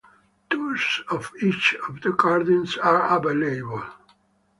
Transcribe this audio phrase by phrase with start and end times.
[0.49, 3.83] Tours of each of the gardens are available.